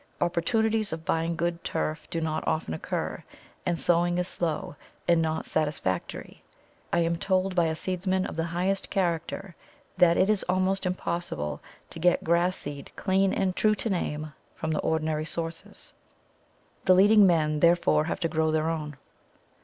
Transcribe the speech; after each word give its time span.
Opportunities 0.19 0.91
of 0.91 1.05
buying 1.05 1.35
good 1.35 1.63
turf 1.63 2.09
do 2.09 2.21
not 2.21 2.43
often 2.47 2.73
occur, 2.73 3.23
and 3.67 3.77
sowing 3.79 4.17
is 4.17 4.27
slow, 4.27 4.75
and 5.07 5.21
not 5.21 5.45
satisfactory. 5.45 6.41
I 6.91 7.01
am 7.01 7.17
told 7.17 7.53
by 7.53 7.65
a 7.65 7.75
seedsman 7.75 8.25
of 8.25 8.35
the 8.35 8.45
highest 8.45 8.89
character 8.89 9.55
that 9.99 10.17
it 10.17 10.27
is 10.27 10.41
almost 10.49 10.87
impossible 10.87 11.61
to 11.91 11.99
get 11.99 12.23
grass 12.23 12.57
seed 12.57 12.91
clean 12.95 13.31
and 13.31 13.55
true 13.55 13.75
to 13.75 13.91
name 13.91 14.33
from 14.55 14.71
the 14.71 14.79
ordinary 14.79 15.23
sources; 15.23 15.93
the 16.85 16.95
leading 16.95 17.27
men 17.27 17.59
therefore 17.59 18.05
have 18.05 18.19
to 18.21 18.27
grow 18.27 18.49
their 18.49 18.71
own. 18.71 18.97